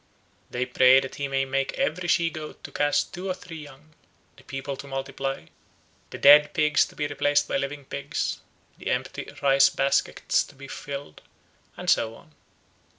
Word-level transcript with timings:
They 0.49 0.65
pray 0.65 0.99
that 0.99 1.13
he 1.21 1.27
may 1.27 1.45
make 1.45 1.73
every 1.73 2.07
she 2.09 2.31
goat 2.31 2.63
to 2.63 2.71
cast 2.71 3.13
two 3.13 3.29
or 3.29 3.35
three 3.35 3.59
young, 3.61 3.93
the 4.35 4.41
people 4.43 4.75
to 4.77 4.87
multiply, 4.87 5.45
the 6.09 6.17
dead 6.17 6.55
pigs 6.55 6.85
to 6.87 6.95
be 6.95 7.05
replaced 7.05 7.47
by 7.47 7.57
living 7.57 7.85
pigs, 7.85 8.39
the 8.79 8.89
empty 8.89 9.29
rice 9.43 9.69
baskets 9.69 10.41
to 10.45 10.55
be 10.55 10.67
filled, 10.67 11.21
and 11.77 11.87
so 11.87 12.15
on. 12.15 12.33